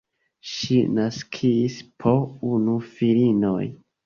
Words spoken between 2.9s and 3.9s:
filinojn.